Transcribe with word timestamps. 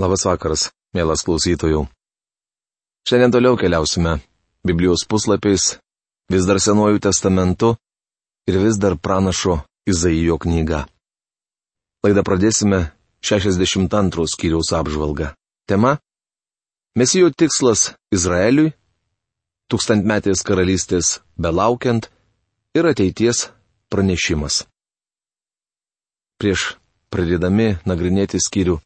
Labas 0.00 0.22
vakaras, 0.24 0.70
mielas 0.96 1.20
klausytojų. 1.26 1.82
Šiandien 3.04 3.34
toliau 3.34 3.58
keliausime 3.60 4.14
Biblijos 4.64 5.04
puslapiais, 5.04 5.74
vis 6.32 6.48
dar 6.48 6.56
Senuoju 6.56 7.02
testamentu 7.04 7.74
ir 8.48 8.56
vis 8.64 8.80
dar 8.80 8.96
pranašo 8.96 9.58
Izaijo 9.84 10.38
knyga. 10.40 10.86
Laidą 12.00 12.24
pradėsime 12.24 12.80
62 13.20 14.24
skyriaus 14.32 14.72
apžvalgą. 14.72 15.34
Tema- 15.68 15.98
Mesijo 16.98 17.28
tikslas 17.28 17.92
Izraeliui, 18.08 18.72
tūkstantmetės 19.68 20.40
karalystės 20.48 21.20
belaukiant 21.36 22.08
ir 22.72 22.88
ateities 22.88 23.50
pranešimas. 23.92 24.64
Prieš 26.40 26.78
pradėdami 27.12 27.76
nagrinėti 27.84 28.40
skyrių 28.40 28.80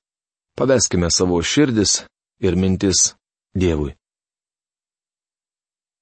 Paveskime 0.55 1.11
savo 1.11 1.43
širdis 1.43 2.05
ir 2.39 2.55
mintis 2.57 3.15
Dievui. 3.59 3.95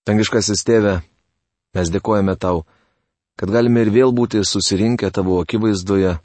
Tangiškasis 0.05 0.65
tėve, 0.69 0.99
mes 1.73 1.93
dėkojame 1.95 2.35
tau, 2.37 2.67
kad 3.41 3.49
galime 3.49 3.87
ir 3.87 3.91
vėl 3.95 4.13
būti 4.13 4.43
susirinkę 4.45 5.09
tavo 5.09 5.39
akivaizdoje, 5.41 6.19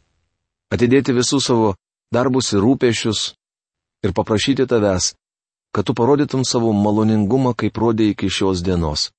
atidėti 0.73 1.15
visus 1.15 1.47
savo 1.47 1.75
darbus 2.11 2.51
ir 2.51 2.63
rūpešius 2.65 3.23
ir 4.03 4.15
paprašyti 4.17 4.67
tavęs, 4.67 5.13
kad 5.71 5.87
tu 5.87 5.95
parodytum 5.95 6.43
savo 6.43 6.73
maloningumą, 6.75 7.55
kaip 7.55 7.79
rodė 7.79 8.11
iki 8.11 8.27
šios 8.27 8.63
dienos. 8.65 9.11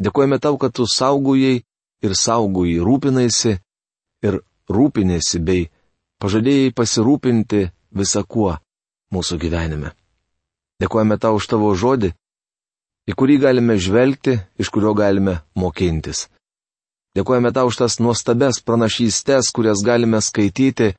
Dėkojame 0.00 0.38
tau, 0.40 0.56
kad 0.56 0.72
tu 0.72 0.86
saugojai 0.88 1.60
ir 2.06 2.14
saugojai 2.14 2.80
rūpinaisi 2.88 3.58
ir 4.24 4.40
rūpinėsi 4.70 5.44
bei 5.44 5.68
pažadėjai 6.22 6.72
pasirūpinti 6.72 7.68
visakuo 7.94 8.56
mūsų 9.14 9.38
gyvenime. 9.40 9.92
Dėkojame 10.78 11.18
tau 11.18 11.38
už 11.38 11.48
tavo 11.50 11.70
žodį, 11.74 12.12
į 13.08 13.14
kurį 13.18 13.38
galime 13.42 13.78
žvelgti, 13.80 14.36
iš 14.60 14.70
kurio 14.70 14.92
galime 14.94 15.40
mokintis. 15.58 16.28
Dėkojame 17.16 17.50
tau 17.56 17.70
už 17.70 17.80
tas 17.80 17.98
nuostabes 17.98 18.60
pranašystės, 18.62 19.50
kurias 19.54 19.82
galime 19.82 20.20
skaityti 20.22 20.92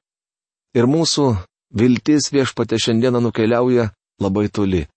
ir 0.75 0.89
mūsų 0.89 1.27
viltis 1.79 2.31
viešpate 2.33 2.79
šiandieną 2.81 3.21
nukeliauja 3.23 3.91
labai 4.19 4.49
toli. 4.49 4.87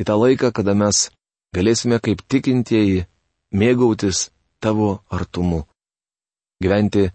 Į 0.00 0.08
tą 0.08 0.16
laiką, 0.18 0.50
kada 0.56 0.74
mes 0.74 1.10
galėsime 1.54 2.00
kaip 2.02 2.24
tikintieji 2.26 3.04
mėgautis 3.52 4.30
tavo 4.58 5.02
artumu. 5.12 5.62
Gyventi 6.62 7.10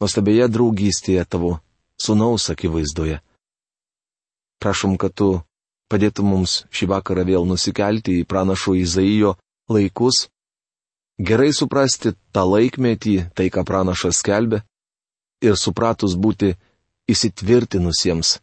nuostabėje 0.00 0.46
draugystėje 0.48 1.24
tavo 1.26 1.58
sunaus 2.00 2.48
akivaizdoje. 2.52 3.18
Prašom, 4.60 4.96
kad 5.00 5.14
tu 5.16 5.40
padėtum 5.90 6.30
mums 6.34 6.64
šį 6.74 6.90
vakarą 6.92 7.24
vėl 7.26 7.46
nusikelti 7.48 8.20
į 8.20 8.26
pranašo 8.28 8.76
Izaijo 8.78 9.34
laikus, 9.72 10.28
gerai 11.18 11.50
suprasti 11.56 12.12
tą 12.34 12.44
laikmetį, 12.46 13.16
tai 13.34 13.48
ką 13.52 13.64
pranašas 13.66 14.20
skelbė, 14.20 14.62
ir 15.40 15.56
supratus 15.56 16.16
būti 16.16 16.52
įsitvirtinusiems 17.10 18.36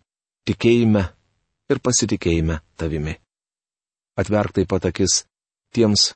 tikėjime 0.48 1.04
ir 1.72 1.82
pasitikėjime 1.84 2.60
tavimi. 2.80 3.16
Atverk 4.18 4.58
taip 4.58 4.72
pat 4.72 4.90
akis 4.90 5.24
tiems, 5.76 6.14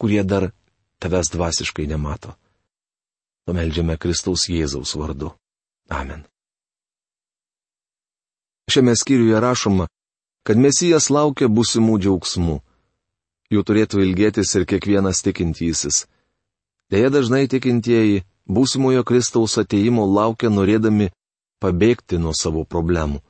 kurie 0.00 0.22
dar 0.24 0.50
tavęs 1.02 1.32
dvasiškai 1.34 1.86
nemato. 1.90 2.34
Pameldžiame 3.46 3.98
Kristaus 3.98 4.48
Jėzaus 4.48 4.94
vardu. 4.96 5.34
Amen. 5.90 6.31
Šiame 8.70 8.94
skyriuje 8.96 9.40
rašoma, 9.40 9.86
kad 10.46 10.58
Mesijas 10.58 11.10
laukia 11.10 11.48
būsimų 11.48 11.98
džiaugsmų. 12.02 12.60
Jų 13.52 13.62
turėtų 13.68 14.02
ilgėtis 14.02 14.54
ir 14.56 14.64
kiekvienas 14.66 15.22
tikintysis. 15.22 16.06
Deja 16.90 17.10
dažnai 17.10 17.46
tikintieji 17.48 18.22
būsimojo 18.46 19.04
Kristaus 19.04 19.58
ateimo 19.58 20.06
laukia 20.06 20.50
norėdami 20.50 21.10
pabėgti 21.62 22.18
nuo 22.18 22.32
savo 22.34 22.64
problemų. 22.64 23.20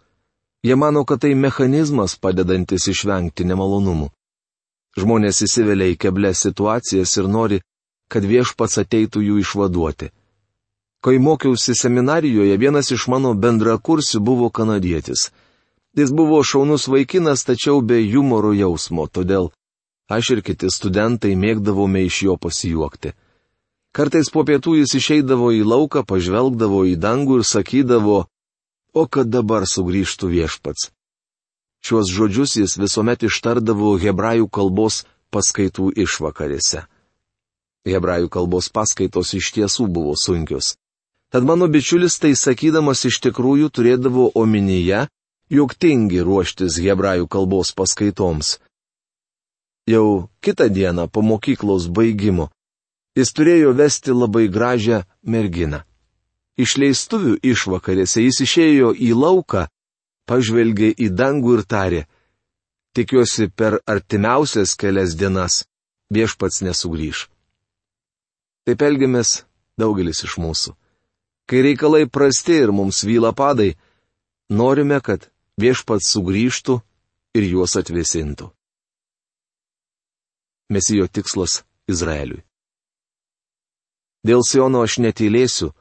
Jie 0.63 0.77
mano, 0.79 1.05
kad 1.05 1.21
tai 1.25 1.35
mechanizmas 1.35 2.15
padedantis 2.17 2.87
išvengti 2.89 3.45
nemalonumų. 3.45 4.09
Žmonės 4.97 5.43
įsivelia 5.47 5.91
į 5.91 5.99
keblės 5.99 6.45
situacijas 6.47 7.17
ir 7.19 7.29
nori, 7.29 7.59
kad 8.13 8.25
viešpats 8.29 8.79
ateitų 8.85 9.25
jų 9.27 9.39
išvaduoti. 9.43 10.13
Kai 11.03 11.19
mokiausi 11.19 11.75
seminarijoje, 11.75 12.55
vienas 12.57 12.93
iš 12.95 13.09
mano 13.11 13.33
bendrakursių 13.35 14.21
buvo 14.23 14.51
kanadietis. 14.55 15.33
Jis 15.99 16.13
buvo 16.15 16.39
šaunus 16.47 16.87
vaikinas, 16.87 17.43
tačiau 17.43 17.81
be 17.83 17.99
humoro 18.13 18.53
jausmo, 18.55 19.09
todėl 19.11 19.51
aš 20.07 20.31
ir 20.35 20.41
kiti 20.47 20.71
studentai 20.71 21.33
mėgdavome 21.35 22.05
iš 22.07 22.23
jo 22.29 22.37
pasijuokti. 22.39 23.13
Kartais 23.93 24.31
po 24.31 24.45
pietų 24.47 24.77
jis 24.79 24.95
išeidavo 25.01 25.51
į 25.53 25.65
lauką, 25.67 26.05
pažvelgdavo 26.07 26.85
į 26.93 26.95
dangų 27.03 27.41
ir 27.41 27.45
sakydavo, 27.51 28.19
o 28.95 29.03
kad 29.11 29.27
dabar 29.27 29.67
sugrįžtų 29.67 30.31
viešpats. 30.37 30.93
Šiuos 31.83 32.13
žodžius 32.15 32.55
jis 32.61 32.77
visuomet 32.79 33.27
ištardavo 33.27 33.97
hebrajų 33.99 34.47
kalbos 34.49 35.03
paskaitų 35.35 35.91
išvakarėse. 36.07 36.85
Hebrajų 37.91 38.31
kalbos 38.31 38.71
paskaitos 38.71 39.35
iš 39.35 39.51
tiesų 39.59 39.89
buvo 39.91 40.15
sunkios. 40.15 40.77
Tad 41.33 41.47
mano 41.49 41.69
bičiulis 41.69 42.19
tai 42.21 42.35
sakydamas 42.37 43.07
iš 43.09 43.23
tikrųjų 43.25 43.71
turėdavo 43.73 44.31
omenyje, 44.37 45.07
jog 45.49 45.73
tingi 45.81 46.21
ruoštis 46.21 46.77
hebrajų 46.85 47.29
kalbos 47.33 47.73
paskaitoms. 47.73 48.59
Jau 49.89 50.29
kitą 50.45 50.69
dieną 50.69 51.09
po 51.09 51.25
mokyklos 51.25 51.89
baigimo 51.89 52.51
jis 53.17 53.33
turėjo 53.37 53.73
vesti 53.77 54.15
labai 54.15 54.47
gražią 54.49 55.03
merginą. 55.25 55.83
Išleistuvių 56.61 57.39
išvakarėse 57.53 58.25
jis 58.25 58.43
išėjo 58.45 58.93
į 58.93 59.13
lauką, 59.17 59.67
pažvelgė 60.29 60.93
į 61.01 61.09
dangų 61.17 61.57
ir 61.59 61.65
tarė, 61.65 62.03
tikiuosi 62.97 63.49
per 63.49 63.81
artimiausias 63.89 64.77
kelias 64.77 65.17
dienas 65.17 65.63
viešpats 66.13 66.61
nesugrįž. 66.69 67.27
Taip 68.69 68.85
elgiamės 68.85 69.43
daugelis 69.81 70.23
iš 70.29 70.37
mūsų. 70.39 70.77
Kai 71.53 71.61
reikalai 71.61 72.07
prasti 72.09 72.55
ir 72.65 72.71
mums 72.73 73.03
vyla 73.05 73.35
padai, 73.37 73.75
norime, 74.49 74.97
kad 75.05 75.27
viešpats 75.61 76.09
sugrįžtų 76.15 76.79
ir 77.37 77.45
juos 77.45 77.77
atvėsintų. 77.77 78.49
Mesijo 80.73 81.11
tikslas 81.13 81.59
Izraeliui. 81.93 82.41
Dėl 84.25 84.41
Siono 84.49 84.81
aš 84.81 84.97
netylėsiu, 85.05 85.75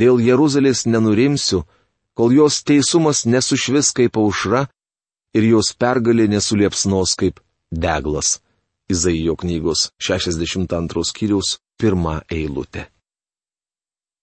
dėl 0.00 0.16
Jeruzalės 0.24 0.86
nenurimsiu, 0.88 1.66
kol 2.16 2.32
jos 2.32 2.62
teisumas 2.64 3.26
nesušvis 3.28 3.92
kaip 3.92 4.16
aušra 4.16 4.64
ir 5.36 5.52
jos 5.52 5.74
pergalė 5.76 6.24
nesuliepsnos 6.32 7.18
kaip 7.20 7.44
deglas. 7.68 8.38
Izaijo 8.88 9.36
knygos 9.36 9.90
62 10.00 11.04
skyriaus 11.04 11.58
pirmą 11.76 12.22
eilutę. 12.32 12.88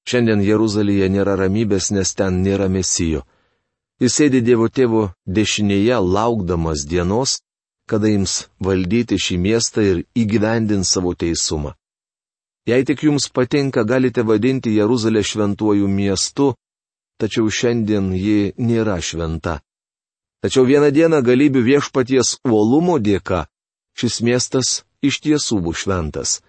Šiandien 0.05 0.41
Jeruzalėje 0.45 1.09
nėra 1.09 1.33
ramybės, 1.39 1.89
nes 1.91 2.13
ten 2.13 2.43
nėra 2.45 2.67
mesijo. 2.69 3.23
Jis 4.01 4.17
sėdi 4.19 4.41
Dievo 4.45 4.67
tėvo 4.69 5.07
dešinėje, 5.25 5.97
laukdamas 5.97 6.83
dienos, 6.85 7.39
kada 7.89 8.11
jums 8.11 8.45
valdyti 8.59 9.17
šį 9.17 9.37
miestą 9.41 9.85
ir 9.85 10.03
įgyvendins 10.13 10.91
savo 10.93 11.15
teisumą. 11.15 11.73
Jei 12.65 12.85
tik 12.85 13.03
jums 13.05 13.29
patinka, 13.29 13.83
galite 13.85 14.21
vadinti 14.25 14.73
Jeruzalę 14.73 15.21
šventuoju 15.23 15.87
miestu, 15.87 16.53
tačiau 17.21 17.49
šiandien 17.49 18.09
ji 18.13 18.53
nėra 18.57 18.97
šventa. 19.01 19.59
Tačiau 20.41 20.65
vieną 20.65 20.89
dieną 20.93 21.21
galybių 21.25 21.61
viešpaties 21.65 22.39
uolumo 22.45 22.97
dėka 22.99 23.45
šis 23.97 24.19
miestas 24.21 24.83
iš 25.01 25.21
tiesų 25.23 25.61
bus 25.65 25.85
šventas. 25.85 26.41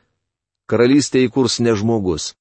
Karalystė 0.68 1.22
įkurs 1.28 1.60
ne 1.64 1.76
žmogus. 1.78 2.34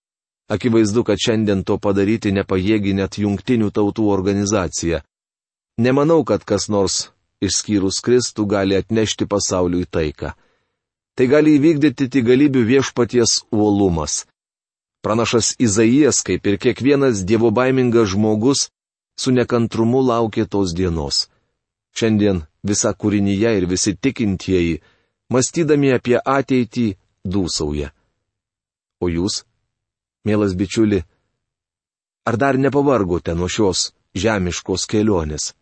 Akivaizdu, 0.48 1.04
kad 1.04 1.18
šiandien 1.18 1.64
to 1.66 1.80
padaryti 1.82 2.32
nepajėgi 2.32 2.94
net 2.94 3.18
jungtinių 3.18 3.72
tautų 3.74 4.06
organizacija. 4.14 5.02
Nemanau, 5.82 6.22
kad 6.24 6.46
kas 6.46 6.70
nors, 6.70 7.10
išskyrus 7.42 7.98
Kristų, 8.06 8.46
gali 8.46 8.78
atnešti 8.78 9.26
pasauliui 9.26 9.88
taiką. 9.90 10.36
Tai 11.16 11.26
gali 11.32 11.56
įvykdyti 11.58 12.10
tik 12.12 12.28
galybių 12.28 12.62
viešpaties 12.68 13.42
uolumas. 13.52 14.26
Pranašas 15.02 15.56
Izaijas, 15.60 16.22
kaip 16.26 16.46
ir 16.46 16.60
kiekvienas 16.62 17.24
dievobaimingas 17.26 18.14
žmogus, 18.14 18.70
su 19.18 19.32
nekantrumu 19.32 20.04
laukė 20.06 20.46
tos 20.46 20.76
dienos. 20.78 21.26
Šiandien 21.98 22.44
visa 22.64 22.94
kūrinyje 22.94 23.52
ir 23.58 23.66
visi 23.72 23.96
tikintieji, 23.96 24.82
mąstydami 25.32 25.94
apie 25.96 26.18
ateitį, 26.20 26.88
dūsauja. 27.26 27.92
O 29.02 29.10
jūs? 29.10 29.44
Mielas 30.26 30.56
bičiuli, 30.58 31.04
ar 32.26 32.38
dar 32.42 32.58
nepavargote 32.58 33.36
nuo 33.38 33.50
šios 33.50 33.92
žemiškos 34.18 34.88
kelionės? 34.90 35.54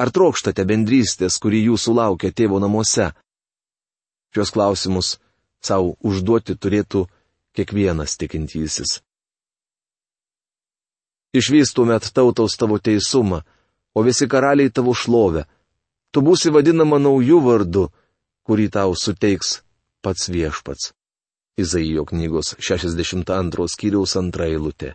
Ar 0.00 0.10
trokštate 0.10 0.64
bendrystės, 0.66 1.36
kuri 1.38 1.60
jūsų 1.68 1.94
laukia 1.94 2.32
tėvo 2.32 2.58
namuose? 2.58 3.10
Šios 4.34 4.50
klausimus 4.54 5.18
savo 5.62 5.94
užduoti 6.00 6.56
turėtų 6.56 7.04
kiekvienas 7.54 8.16
tikintysis. 8.18 9.00
Išvystumet 11.36 12.10
tautos 12.14 12.56
tavo 12.58 12.78
teisumą, 12.82 13.42
o 13.94 14.02
visi 14.02 14.26
karaliai 14.26 14.70
tavo 14.74 14.94
šlovę. 14.94 15.44
Tu 16.10 16.22
būsi 16.26 16.50
vadinama 16.50 16.98
naujų 16.98 17.38
vardu, 17.44 17.84
kurį 18.42 18.66
tau 18.74 18.96
suteiks 18.98 19.60
pats 20.02 20.26
viešpats. 20.32 20.90
Izaijo 21.60 22.04
knygos 22.10 22.54
62 22.58 23.68
skyriaus 23.74 24.16
antra 24.20 24.48
eilutė. 24.50 24.94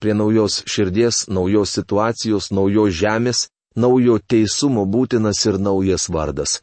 Prie 0.00 0.14
naujos 0.16 0.62
širdies, 0.64 1.26
naujos 1.28 1.74
situacijos, 1.76 2.50
naujos 2.56 2.94
žemės, 2.96 3.48
naujo 3.76 4.18
teisumo 4.18 4.86
būtinas 4.86 5.44
ir 5.46 5.58
naujas 5.60 6.08
vardas. 6.08 6.60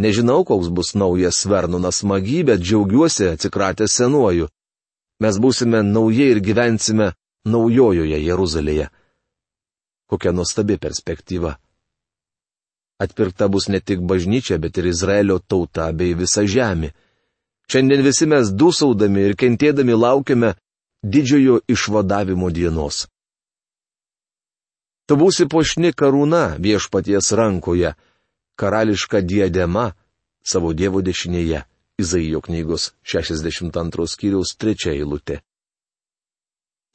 Nežinau, 0.00 0.44
koks 0.48 0.68
bus 0.72 0.94
naujas 0.94 1.44
Vernunas 1.46 2.02
magy, 2.02 2.42
bet 2.48 2.62
džiaugiuosi 2.64 3.28
atsikratęs 3.34 3.98
senuoju. 4.00 4.48
Mes 5.20 5.36
būsime 5.36 5.82
nauji 5.84 6.30
ir 6.32 6.40
gyvensime 6.40 7.12
naujojoje 7.44 8.20
Jeruzalėje. 8.24 8.86
Kokia 10.08 10.32
nuostabi 10.32 10.78
perspektyva. 10.80 11.58
Atpirkta 13.00 13.48
bus 13.48 13.68
ne 13.68 13.80
tik 13.80 14.00
bažnyčia, 14.00 14.58
bet 14.58 14.76
ir 14.78 14.88
Izraelio 14.90 15.38
tauta 15.38 15.92
bei 15.92 16.14
visa 16.14 16.44
žemė. 16.44 16.90
Šiandien 17.70 18.02
visi 18.02 18.26
mes 18.26 18.50
dusaudami 18.50 19.28
ir 19.28 19.36
kentėdami 19.38 19.94
laukiame 19.94 20.54
didžiojo 21.06 21.60
išvadavimo 21.70 22.50
dienos. 22.50 23.04
Tu 25.06 25.18
būsi 25.18 25.46
pošni 25.50 25.92
karūna 25.94 26.56
viešpaties 26.58 27.30
rankoje, 27.38 27.92
karališka 28.58 29.20
diadema 29.22 29.92
savo 30.42 30.72
dievo 30.72 31.02
dešinėje. 31.02 31.62
Izaijo 32.00 32.40
knygos 32.40 32.94
62 33.04 34.06
skyriaus 34.08 34.54
3 34.56 34.94
eilutė. 34.94 35.42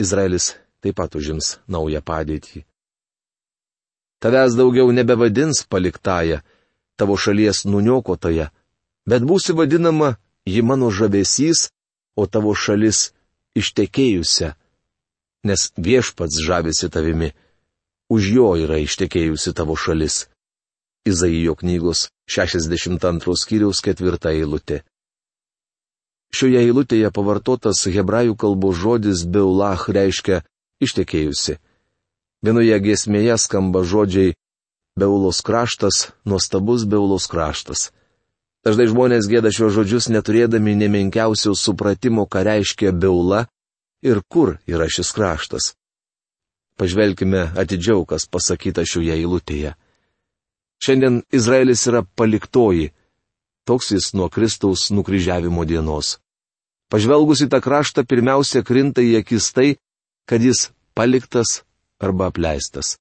Izraelis 0.01 0.55
taip 0.81 0.97
pat 0.97 1.15
užims 1.15 1.59
naują 1.69 2.01
padėtį. 2.01 2.65
Tavęs 4.19 4.57
daugiau 4.57 4.89
nebevadins 4.91 5.61
paliktąją, 5.69 6.41
tavo 6.97 7.15
šalies 7.21 7.67
nuniokotoje, 7.69 8.49
bet 9.05 9.21
būsi 9.29 9.53
vadinama 9.53 10.15
ji 10.45 10.61
mano 10.61 10.91
žavesys, 10.91 11.69
o 12.15 12.25
tavo 12.27 12.53
šalis 12.55 13.11
ištekėjusią. 13.57 14.53
Nes 15.45 15.69
viešpats 15.77 16.41
žavisi 16.41 16.89
tavimi, 16.89 17.33
už 18.09 18.31
jo 18.37 18.49
yra 18.57 18.79
ištekėjusi 18.81 19.53
tavo 19.53 19.75
šalis. 19.75 20.25
Izaijo 21.05 21.53
knygos 21.59 22.09
62 22.29 23.35
skyriaus 23.37 23.81
4 23.85 24.17
eilutė. 24.33 24.81
Šioje 26.33 26.63
eilutėje 26.65 27.11
pavartotas 27.13 27.85
hebrajų 27.85 28.33
kalbos 28.35 28.79
žodis 28.81 29.21
beulach 29.29 29.85
reiškia 29.87 30.41
ištekėjusi. 30.81 31.59
Vienoje 32.45 32.79
giesmėje 32.81 33.37
skamba 33.41 33.85
žodžiai 33.85 34.33
Beulos 34.99 35.41
kraštas, 35.45 36.11
nuostabus 36.25 36.85
Beulos 36.87 37.27
kraštas. 37.27 37.91
Dažnai 38.65 38.87
žmonės 38.89 39.27
gėda 39.29 39.51
šios 39.53 39.75
žodžius 39.75 40.07
neturėdami 40.09 40.73
nemenkiausio 40.79 41.53
supratimo, 41.53 42.25
ką 42.25 42.41
reiškia 42.47 42.89
Beula 42.91 43.43
ir 44.01 44.23
kur 44.25 44.55
yra 44.65 44.87
šis 44.89 45.11
kraštas. 45.13 45.75
Pažvelkime 46.75 47.51
atidžiau, 47.55 48.03
kas 48.09 48.25
pasakyta 48.25 48.81
šioje 48.83 49.13
eilutėje. 49.19 49.75
Šiandien 50.81 51.21
Izraelis 51.31 51.85
yra 51.87 52.01
paliktoji, 52.17 52.89
toks 53.69 53.93
jis 53.93 54.11
nuo 54.17 54.27
Kristaus 54.33 54.89
nukryžiavimo 54.91 55.63
dienos. 55.69 56.17
Pažvelgus 56.89 57.45
į 57.45 57.51
tą 57.53 57.61
kraštą 57.61 58.03
pirmiausia 58.09 58.65
krinta 58.65 59.05
į 59.05 59.21
akis 59.21 59.53
tai, 59.53 59.69
kad 60.25 60.41
jis 60.41 60.71
paliktas 60.97 61.61
arba 62.01 62.33
apleistas. 62.33 62.97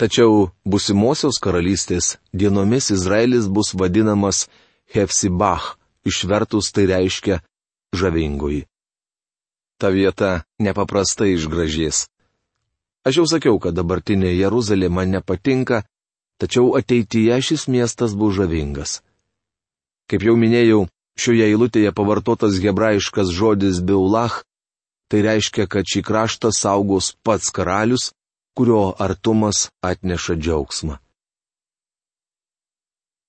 Tačiau 0.00 0.48
busimosios 0.64 1.36
karalystės 1.44 2.14
dienomis 2.32 2.88
Izraelis 2.94 3.50
bus 3.52 3.74
vadinamas 3.76 4.46
Hefsibach, 4.94 5.76
išvertus 6.08 6.72
tai 6.72 6.86
reiškia 6.88 7.42
žavingoji. 7.92 8.64
Ta 9.76 9.92
vieta 9.92 10.30
nepaprastai 10.56 11.34
išgražės. 11.34 12.08
Aš 13.04 13.20
jau 13.20 13.26
sakiau, 13.28 13.60
kad 13.60 13.76
dabartinė 13.76 14.32
Jeruzalė 14.32 14.88
man 14.88 15.12
nepatinka, 15.12 15.84
tačiau 16.40 16.72
ateityje 16.80 17.36
šis 17.44 17.68
miestas 17.68 18.16
bus 18.16 18.36
žavingas. 18.40 19.00
Kaip 20.08 20.24
jau 20.24 20.36
minėjau, 20.36 20.86
šioje 21.20 21.44
eilutėje 21.52 21.92
pavartotas 21.96 22.56
hebrajiškas 22.60 23.32
žodis 23.36 23.84
Beulach 23.84 24.40
Tai 25.10 25.24
reiškia, 25.26 25.66
kad 25.66 25.88
šį 25.90 26.04
kraštą 26.06 26.52
saugos 26.54 27.10
pats 27.26 27.50
karalius, 27.50 28.12
kurio 28.54 28.94
artumas 28.98 29.68
atneša 29.80 30.34
džiaugsmą. 30.34 30.96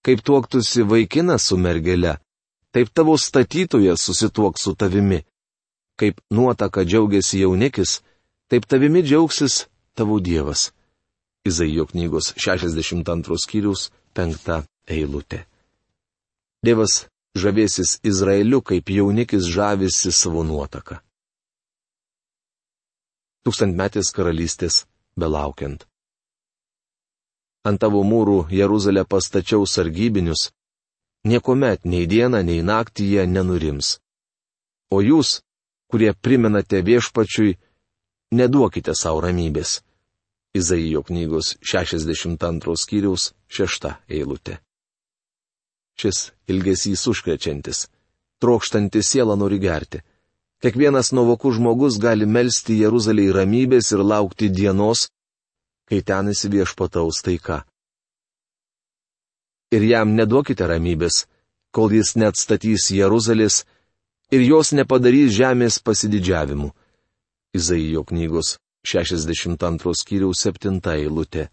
Kaip 0.06 0.22
tuoktusi 0.26 0.84
vaikinas 0.84 1.46
su 1.48 1.58
mergele, 1.58 2.16
taip 2.74 2.90
tavo 2.94 3.18
statytojas 3.18 4.02
susituok 4.02 4.60
su 4.60 4.76
tavimi. 4.76 5.22
Kaip 6.00 6.22
nuotaka 6.30 6.82
džiaugiasi 6.84 7.40
jaunikis, 7.40 8.02
taip 8.50 8.66
tavimi 8.66 9.04
džiaugsis 9.04 9.68
tavo 9.94 10.20
Dievas. 10.20 10.72
Izaijo 11.46 11.86
knygos 11.86 12.34
62 12.34 13.38
skyrius 13.44 13.92
5 14.16 14.64
eilutė. 14.88 15.46
Dievas 16.66 17.06
žavėsis 17.38 18.00
Izraeliu, 18.04 18.62
kaip 18.62 18.90
jaunikis 18.90 19.46
žavisi 19.46 20.12
savo 20.12 20.44
nuotaką 20.44 21.02
tūkstantmetės 23.46 24.12
karalystės 24.14 24.84
belaukiant. 25.18 25.86
Ant 27.68 27.78
tavo 27.82 28.02
mūrų 28.04 28.48
Jeruzalę 28.50 29.04
pastačiau 29.06 29.68
sargybinius, 29.70 30.50
niekuomet 31.30 31.86
nei 31.86 32.08
dieną, 32.10 32.42
nei 32.42 32.64
naktį 32.66 33.06
jie 33.14 33.26
nenurims. 33.30 34.00
O 34.92 35.02
jūs, 35.02 35.42
kurie 35.92 36.14
primenate 36.14 36.82
viešpačiui, 36.82 37.58
neduokite 38.34 38.96
savo 38.98 39.22
ramybės. 39.28 39.82
Izaijo 40.58 41.04
knygos 41.08 41.56
62 41.64 42.76
skyriaus 42.76 43.32
6 43.48 43.94
eilutė. 44.10 44.58
Šis 45.96 46.32
ilgesys 46.52 47.06
užkrečiantis, 47.08 47.86
trokštantis 48.42 49.08
sielą 49.14 49.38
nori 49.40 49.60
gerti. 49.64 50.02
Kiekvienas 50.62 51.10
nuovokus 51.18 51.56
žmogus 51.58 51.96
gali 51.98 52.28
melstį 52.30 52.76
Jeruzalėje 52.84 53.34
ramybės 53.34 53.88
ir 53.96 54.04
laukti 54.06 54.50
dienos, 54.54 55.08
kai 55.90 56.04
ten 56.06 56.30
įsiviešpataus 56.30 57.24
taika. 57.26 57.64
Ir 59.74 59.88
jam 59.90 60.14
neduokite 60.14 60.68
ramybės, 60.70 61.26
kol 61.74 61.90
jis 61.98 62.14
net 62.22 62.38
statys 62.38 62.92
Jeruzalės 62.94 63.64
ir 64.30 64.46
jos 64.46 64.72
nepadarys 64.78 65.34
žemės 65.34 65.80
pasididžiavimu. 65.82 66.70
Izaijo 67.58 68.06
knygos 68.06 68.60
62 68.86 69.98
skyriaus 69.98 70.46
7 70.46 70.78
eilutė. 70.94 71.50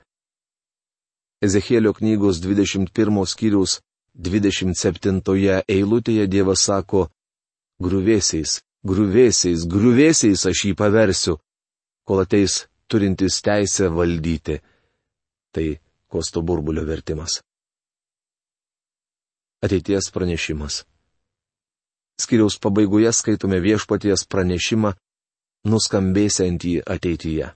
Ezekėlio 1.40 1.96
knygos 1.96 2.44
21 2.44 3.24
skyriaus 3.32 3.80
27 4.20 5.62
eilutėje 5.64 6.28
Dievas 6.28 6.68
sako, 6.68 7.08
grūvėsiais, 7.80 8.58
Grūvėsiais, 8.86 9.64
grūvėsiais 9.66 10.44
aš 10.46 10.64
jį 10.68 10.74
paversiu, 10.78 11.38
kol 12.06 12.22
ateis 12.22 12.68
turintis 12.86 13.40
teisę 13.42 13.90
valdyti. 13.90 14.60
Tai 15.50 15.66
kosto 16.06 16.42
burbulio 16.42 16.84
vertimas. 16.86 17.40
Ateities 19.64 20.12
pranešimas. 20.14 20.84
Skiriaus 22.18 22.58
pabaigoje 22.62 23.10
skaitome 23.12 23.58
viešpaties 23.62 24.24
pranešimą, 24.30 24.94
nuskambėsiantį 25.66 26.78
ateityje. 26.86 27.50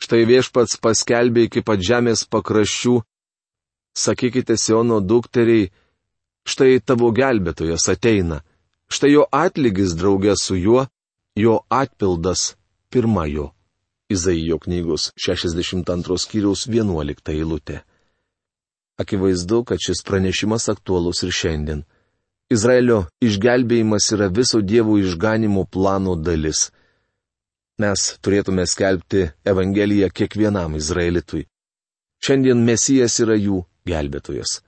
Štai 0.00 0.24
viešpats 0.28 0.76
paskelbė 0.80 1.46
iki 1.48 1.62
pat 1.64 1.80
žemės 1.80 2.24
pakraščių, 2.28 2.98
sakykite 3.96 4.56
Siono 4.60 5.00
dukteriai, 5.00 5.70
štai 6.48 6.80
tavo 6.84 7.12
gelbėtojas 7.16 7.88
ateina 7.92 8.42
Štai 8.92 9.12
jo 9.12 9.26
atlygis 9.34 9.96
draugė 9.98 10.36
su 10.38 10.56
juo, 10.56 10.86
jo 11.36 11.58
atpildas 11.70 12.54
pirma 12.90 13.26
jo. 13.26 13.50
Izaijo 14.08 14.58
knygos 14.62 15.10
62 15.18 16.18
skyriaus 16.22 16.68
11 16.70 17.32
eilutė. 17.34 17.80
Akivaizdu, 19.02 19.64
kad 19.66 19.82
šis 19.82 20.04
pranešimas 20.06 20.68
aktualus 20.70 21.24
ir 21.26 21.34
šiandien. 21.34 21.82
Izraelio 22.48 23.00
išgelbėjimas 23.20 24.06
yra 24.14 24.28
viso 24.30 24.60
dievų 24.62 25.00
išganimo 25.02 25.64
plano 25.66 26.14
dalis. 26.14 26.70
Mes 27.82 28.04
turėtume 28.22 28.64
skelbti 28.70 29.26
Evangeliją 29.44 30.08
kiekvienam 30.14 30.78
izraelitui. 30.78 31.42
Šiandien 32.22 32.62
Mesijas 32.64 33.18
yra 33.20 33.34
jų 33.34 33.58
gelbėtojas. 33.90 34.60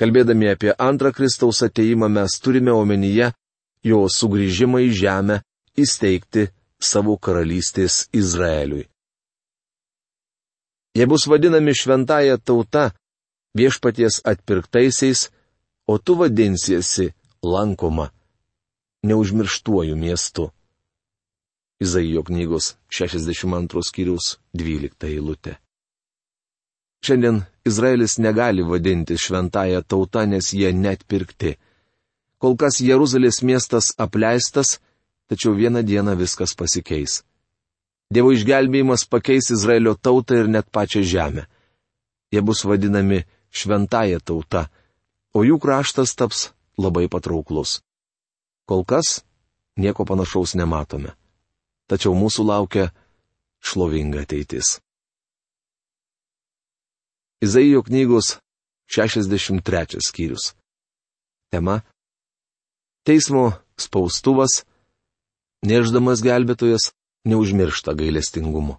Kalbėdami 0.00 0.48
apie 0.50 0.72
antrą 0.80 1.12
Kristaus 1.12 1.60
ateimą 1.62 2.08
mes 2.08 2.40
turime 2.40 2.72
omenyje 2.72 3.28
jo 3.86 4.06
sugrįžimą 4.08 4.82
į 4.86 4.90
žemę 5.02 5.36
įsteigti 5.78 6.48
savo 6.82 7.16
karalystės 7.16 8.06
Izraeliui. 8.12 8.86
Jie 10.96 11.06
bus 11.08 11.24
vadinami 11.30 11.72
šventąją 11.72 12.36
tauta, 12.44 12.90
viešpaties 13.56 14.20
atpirktaisiais, 14.28 15.30
o 15.88 15.98
tu 15.98 16.14
vadinsiesi 16.20 17.12
lankoma, 17.42 18.10
neužmirštuoju 19.02 19.96
miestu. 19.96 20.50
Izaijo 21.80 22.22
knygos 22.22 22.76
62 22.92 23.82
skyrius 23.88 24.36
12 24.54 25.08
eilutė. 25.08 25.56
Šiandien 27.02 27.40
Izraelis 27.66 28.18
negali 28.22 28.62
vadinti 28.62 29.16
šventąją 29.18 29.80
tautą, 29.82 30.22
nes 30.26 30.52
jie 30.54 30.70
net 30.72 31.02
pirkti. 31.10 31.56
Kol 32.42 32.56
kas 32.58 32.80
Jeruzalės 32.82 33.38
miestas 33.46 33.92
apleistas, 34.02 34.80
tačiau 35.30 35.54
vieną 35.54 35.84
dieną 35.86 36.16
viskas 36.18 36.56
pasikeis. 36.58 37.22
Dievo 38.12 38.34
išgelbėjimas 38.34 39.06
pakeis 39.06 39.52
Izraelio 39.54 39.94
tautą 39.94 40.42
ir 40.42 40.50
net 40.50 40.66
pačią 40.74 41.04
žemę. 41.06 41.46
Jie 42.34 42.42
bus 42.42 42.64
vadinami 42.66 43.22
šventąją 43.54 44.18
tautą, 44.20 44.66
o 45.32 45.46
jų 45.46 45.62
kraštas 45.62 46.18
taps 46.18 46.50
labai 46.76 47.06
patrauklus. 47.08 47.80
Kol 48.66 48.84
kas 48.84 49.22
nieko 49.78 50.04
panašaus 50.08 50.56
nematome 50.58 51.14
tačiau 51.92 52.14
mūsų 52.16 52.46
laukia 52.48 52.88
šlovinga 53.60 54.24
ateitis. 54.24 54.78
Izaijo 57.44 57.82
knygos 57.84 58.38
63 58.88 60.00
skyrius. 60.00 60.54
Tema- 61.52 61.82
Teismo 63.02 63.50
spaustuvas, 63.74 64.62
neždamas 65.66 66.22
gelbėtojas, 66.22 66.92
neužmiršta 67.26 67.94
gailestingumu. 67.98 68.76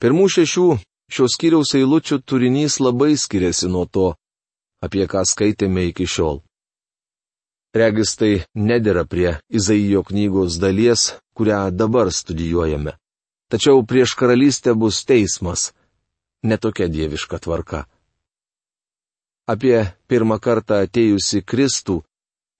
Pirmų 0.00 0.28
šešių 0.34 0.66
šios 1.12 1.36
skyriaus 1.36 1.74
eilučių 1.76 2.22
turinys 2.24 2.78
labai 2.80 3.12
skiriasi 3.20 3.68
nuo 3.68 3.84
to, 3.84 4.14
apie 4.82 5.04
ką 5.06 5.26
skaitėme 5.28 5.84
iki 5.90 6.08
šiol. 6.08 6.40
Regis 7.76 8.16
tai 8.20 8.32
nedėra 8.56 9.04
prie 9.08 9.38
Izaijo 9.48 10.02
knygos 10.08 10.58
dalies, 10.60 11.14
kurią 11.36 11.70
dabar 11.72 12.10
studijuojame. 12.12 12.96
Tačiau 13.52 13.84
prieš 13.84 14.16
karalystę 14.16 14.74
bus 14.76 15.04
teismas. 15.08 15.72
Netokia 16.42 16.88
dieviška 16.88 17.38
tvarka. 17.44 17.84
Apie 19.48 19.92
pirmą 20.08 20.40
kartą 20.40 20.82
atėjusi 20.84 21.44
Kristų 21.44 22.00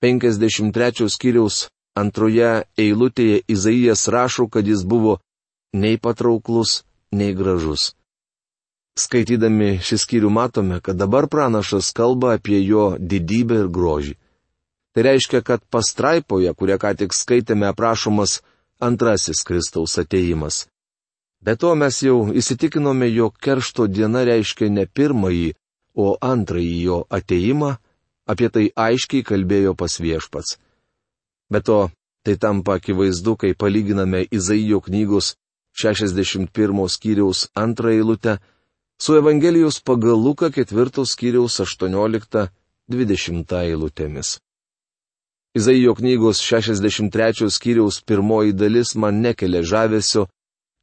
53 0.03 1.07
skyriaus 1.15 1.69
antroje 1.95 2.65
eilutėje 2.75 3.43
Izaijas 3.49 4.09
rašo, 4.11 4.49
kad 4.51 4.67
jis 4.67 4.83
buvo 4.83 5.19
nei 5.73 5.99
patrauklus, 5.99 6.83
nei 7.13 7.37
gražus. 7.39 7.93
Skaitydami 8.99 9.79
šį 9.81 9.99
skyrių 10.03 10.31
matome, 10.33 10.81
kad 10.85 10.99
dabar 10.99 11.29
pranašas 11.31 11.93
kalba 11.97 12.35
apie 12.37 12.59
jo 12.61 12.97
didybę 12.99 13.63
ir 13.63 13.71
grožį. 13.73 14.17
Tai 14.93 15.05
reiškia, 15.07 15.41
kad 15.41 15.63
pastraipoje, 15.73 16.51
kurią 16.53 16.77
ką 16.83 16.93
tik 17.01 17.15
skaitėme, 17.17 17.71
aprašomas 17.71 18.41
antrasis 18.83 19.41
Kristaus 19.47 19.97
ateimas. 20.03 20.67
Be 21.41 21.55
to 21.57 21.73
mes 21.79 22.03
jau 22.03 22.27
įsitikinome, 22.29 23.09
jog 23.15 23.39
keršto 23.41 23.87
diena 23.87 24.27
reiškia 24.29 24.69
ne 24.69 24.85
pirmąjį, 24.87 25.55
o 25.97 26.13
antrąjį 26.21 26.77
jo 26.83 26.99
ateimą, 27.09 27.77
apie 28.33 28.49
tai 28.55 28.67
aiškiai 28.87 29.27
kalbėjo 29.31 29.73
pas 29.81 29.99
viešpats. 30.05 30.57
Be 31.53 31.61
to, 31.61 31.81
tai 32.25 32.37
tampa 32.43 32.79
akivaizdu, 32.79 33.37
kai 33.41 33.53
palyginame 33.63 34.27
Izaijo 34.39 34.81
knygos 34.87 35.35
61 35.83 36.89
skyriaus 36.95 37.49
antrą 37.65 37.89
eilutę 37.97 38.39
su 39.03 39.17
Evangelijos 39.17 39.81
pagal 39.81 40.17
Luką 40.25 40.47
4 40.51 41.07
skyriaus 41.13 41.61
18-20 41.61 42.49
eilutėmis. 43.67 44.39
Izaijo 45.59 45.95
knygos 45.95 46.41
63 46.41 47.51
skyriaus 47.51 48.01
pirmoji 48.07 48.53
dalis 48.53 48.95
man 48.95 49.21
nekelia 49.21 49.63
žavesio, 49.63 50.27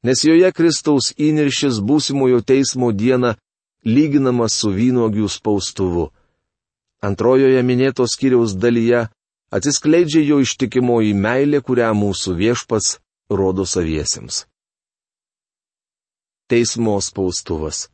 nes 0.04 0.24
joje 0.24 0.52
Kristaus 0.52 1.14
įniršis 1.18 1.80
būsimojo 1.82 2.42
teismo 2.46 2.92
dieną 2.92 3.34
lyginamas 3.86 4.54
su 4.60 4.70
vynogių 4.70 5.28
spaustuvu. 5.30 6.12
Antrojoje 7.02 7.62
minėtos 7.64 8.16
skyriaus 8.18 8.56
dalyje 8.60 9.08
atsiskleidžia 9.56 10.24
jo 10.28 10.40
ištikimoji 10.44 11.14
meilė, 11.16 11.62
kurią 11.64 11.94
mūsų 11.96 12.36
viešpats 12.40 13.00
rodo 13.32 13.66
saviesiems. 13.66 14.46
Teismo 16.50 16.98
spaustuvas. 17.02 17.88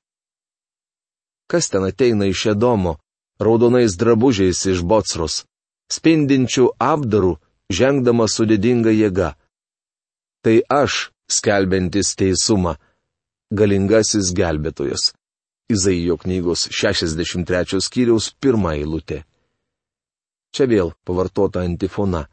Kas 1.51 1.69
ten 1.69 1.83
ateina 1.85 2.25
iš 2.25 2.47
Edomo, 2.55 2.95
raudonais 3.39 3.97
drabužiais 3.99 4.63
iš 4.71 4.81
Botsros? 4.81 5.43
spindinčių 5.91 6.69
apdarų, 6.81 7.35
žengdama 7.69 8.27
su 8.31 8.45
didinga 8.49 8.93
jėga. 8.93 9.35
Tai 10.43 10.57
aš, 10.69 11.11
skelbiantis 11.29 12.13
teisumą, 12.17 12.75
galingasis 13.51 14.33
gelbėtojas. 14.37 15.13
Izaijo 15.69 16.17
knygos 16.17 16.67
63 16.71 17.81
skyriaus 17.81 18.25
pirmą 18.39 18.75
eilutę. 18.77 19.23
Čia 20.53 20.67
vėl 20.69 20.91
pavartota 21.05 21.63
antifona. 21.65 22.27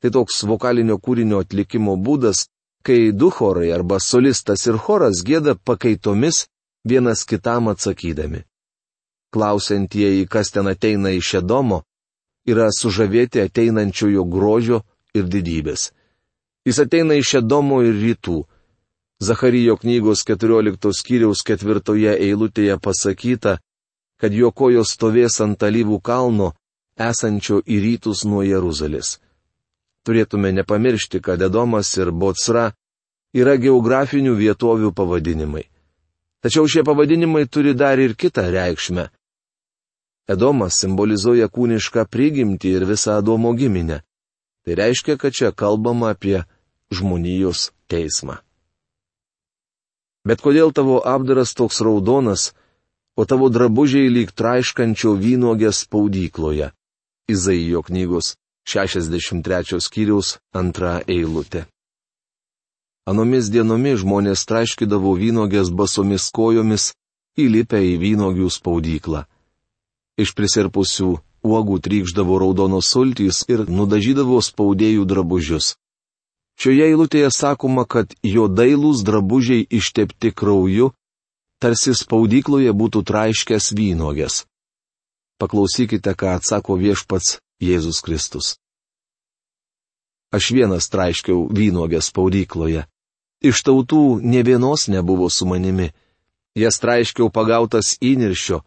Tai 0.00 0.10
toks 0.12 0.42
vokalinio 0.44 0.98
kūrinio 1.00 1.40
atlikimo 1.40 1.96
būdas, 1.96 2.44
kai 2.84 3.12
du 3.16 3.30
chorai 3.32 3.70
arba 3.72 3.96
solistas 3.98 4.66
ir 4.68 4.76
choras 4.76 5.24
gėda 5.24 5.56
pakaitomis 5.56 6.44
vienas 6.84 7.24
kitam 7.24 7.72
atsakydami. 7.72 8.44
Klausiantieji, 9.32 10.28
kas 10.28 10.52
ten 10.52 10.68
ateina 10.68 11.10
iš 11.16 11.32
Edomo, 11.40 11.80
yra 12.46 12.68
sužavėti 12.70 13.40
ateinančiojo 13.40 14.28
grožio 14.28 14.82
ir 15.16 15.24
didybės. 15.32 15.90
Jis 16.68 16.84
ateina 16.84 17.16
iš 17.16 17.38
Edomo 17.40 17.80
ir 17.88 17.96
rytų. 18.04 18.44
Zacharijo 19.22 19.76
knygos 19.76 20.24
14 20.28 20.92
skyriaus 20.92 21.42
ketvirtoje 21.46 22.12
eilutėje 22.26 22.76
pasakyta, 22.82 23.58
kad 24.20 24.32
jo 24.32 24.50
kojos 24.52 24.92
stovės 24.96 25.40
ant 25.40 25.62
alyvų 25.62 26.00
kalno, 26.04 26.52
esančio 26.96 27.62
į 27.64 27.80
rytus 27.84 28.24
nuo 28.28 28.44
Jeruzalės. 28.44 29.16
Turėtume 30.04 30.52
nepamiršti, 30.52 31.20
kad 31.20 31.42
Edomas 31.42 31.90
ir 31.96 32.12
Botsra 32.12 32.70
yra 33.34 33.56
geografinių 33.56 34.36
vietovių 34.36 34.92
pavadinimai. 34.92 35.64
Tačiau 36.44 36.68
šie 36.68 36.84
pavadinimai 36.86 37.46
turi 37.48 37.74
dar 37.74 37.98
ir 37.98 38.14
kitą 38.14 38.44
reikšmę 38.52 39.08
Edomas 40.26 40.80
simbolizuoja 40.82 41.46
kūnišką 41.46 42.02
prigimtį 42.10 42.72
ir 42.76 42.86
visą 42.88 43.20
Adomo 43.20 43.52
giminę. 43.54 44.00
Tai 44.66 44.74
reiškia, 44.80 45.14
kad 45.22 45.32
čia 45.32 45.52
kalbama 45.54 46.10
apie 46.10 46.40
žmonijos 46.90 47.70
teismą. 47.86 48.40
Bet 50.26 50.42
kodėl 50.42 50.72
tavo 50.74 50.98
apdaras 51.06 51.54
toks 51.54 51.78
raudonas, 51.86 52.50
o 53.14 53.22
tavo 53.24 53.46
drabužiai 53.52 54.10
lyg 54.10 54.32
traiškančio 54.34 55.14
vynogės 55.14 55.84
spaudykloje? 55.86 56.72
Izaijo 57.30 57.82
knygos 57.86 58.34
63 58.66 59.78
skyriaus 59.86 60.36
antra 60.50 60.98
eilutė. 61.06 61.66
Anomis 63.06 63.52
dienomis 63.54 64.00
žmonės 64.02 64.42
traiškydavo 64.50 65.14
vynogės 65.14 65.70
basomis 65.70 66.26
kojomis, 66.34 66.90
įlipę 67.38 67.78
į 67.78 67.94
vynogių 68.02 68.50
spaudyklą. 68.50 69.22
Iš 70.18 70.34
prisirpusių 70.34 71.12
uogų 71.46 71.78
trykždavo 71.86 72.40
raudonos 72.42 72.90
sultys 72.90 73.44
ir 73.46 73.62
nudažydavo 73.70 74.40
spaudėjų 74.42 75.06
drabužius. 75.06 75.76
Šioje 76.56 76.88
eilutėje 76.88 77.30
sakoma, 77.36 77.84
kad 77.84 78.14
jo 78.24 78.46
dailūs 78.48 79.04
drabužiai 79.04 79.66
ištepti 79.78 80.32
krauju, 80.32 80.92
tarsi 81.60 81.92
spaudykloje 81.94 82.72
būtų 82.72 83.02
traiškęs 83.04 83.72
vynogės. 83.76 84.44
Paklausykite, 85.36 86.16
ką 86.16 86.38
atsako 86.40 86.78
viešpats 86.80 87.38
Jėzus 87.60 88.00
Kristus. 88.04 88.56
Aš 90.32 90.48
vienas 90.56 90.88
traiškiau 90.92 91.46
vynogės 91.52 92.08
spaudykloje. 92.10 92.86
Iš 93.44 93.62
tautų 93.62 94.18
ne 94.24 94.40
vienos 94.42 94.88
nebuvo 94.88 95.28
su 95.28 95.46
manimi. 95.46 95.92
Jas 96.56 96.80
traiškiau 96.80 97.28
pagautas 97.28 97.98
įniršio, 98.00 98.62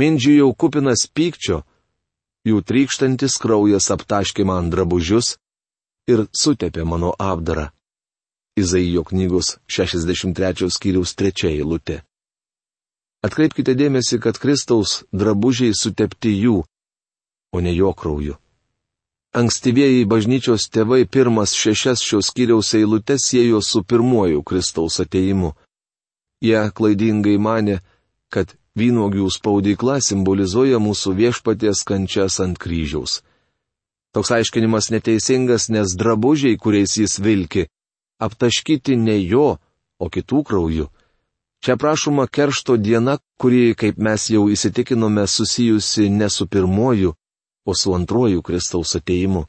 mindžiujau 0.00 0.48
kupinas 0.56 1.04
pykčio, 1.12 1.60
jų 2.48 2.64
trykštantis 2.64 3.36
kraujas 3.36 3.92
aptaškė 3.92 4.48
man 4.48 4.72
drabužius 4.72 5.36
ir 6.08 6.26
sutepė 6.32 6.84
mano 6.84 7.14
apdarą. 7.18 7.70
Izaijo 8.56 9.02
knygos 9.04 9.56
63 9.66 10.70
skyriaus 10.70 11.14
3 11.18 11.48
eilutė. 11.50 12.02
Atkreipkite 13.24 13.74
dėmesį, 13.74 14.20
kad 14.20 14.38
Kristaus 14.38 15.02
drabužiai 15.10 15.74
sutepti 15.74 16.34
jų, 16.44 16.60
o 17.56 17.60
ne 17.64 17.72
jo 17.74 17.92
krauju. 17.96 18.36
Ankstyvieji 19.34 20.04
bažnyčios 20.06 20.68
tėvai 20.70 21.08
pirmas 21.10 21.56
šešias 21.58 22.04
šios 22.06 22.28
skyriaus 22.30 22.74
eilutes 22.78 23.24
siejo 23.26 23.58
su 23.64 23.82
pirmuoju 23.82 24.44
Kristaus 24.46 25.00
ateimu. 25.02 25.54
Jie 26.44 26.60
klaidingai 26.70 27.34
mane, 27.42 27.80
kad 28.30 28.54
vynogių 28.78 29.26
spaudykla 29.34 29.98
simbolizuoja 30.04 30.78
mūsų 30.78 31.16
viešpaties 31.18 31.82
kančias 31.88 32.38
ant 32.44 32.60
kryžiaus. 32.62 33.22
Toks 34.14 34.30
aiškinimas 34.30 34.92
neteisingas, 34.94 35.68
nes 35.74 35.96
drabužiai, 35.98 36.58
kuriais 36.58 36.92
jis 36.96 37.18
vilki, 37.18 37.66
aptaškyti 38.22 38.94
ne 38.96 39.18
jo, 39.18 39.56
o 39.98 40.06
kitų 40.06 40.44
kraujų. 40.46 40.86
Čia 41.64 41.74
prašoma 41.80 42.26
keršto 42.28 42.76
diena, 42.76 43.16
kuri, 43.40 43.74
kaip 43.74 43.98
mes 43.98 44.28
jau 44.30 44.46
įsitikinome, 44.52 45.26
susijusi 45.26 46.10
ne 46.12 46.28
su 46.30 46.46
pirmoju, 46.46 47.14
o 47.64 47.74
su 47.74 47.94
antruoju 47.96 48.42
Kristaus 48.42 48.94
ateimu. 48.94 49.46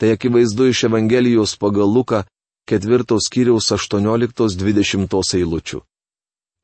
Tai 0.00 0.10
akivaizdu 0.16 0.66
iš 0.66 0.84
Evangelijos 0.88 1.56
pagal 1.60 1.92
Luką 1.92 2.24
ketvirtos 2.66 3.28
kiriaus 3.30 3.70
18-20 3.70 5.36
eilučių. 5.38 5.80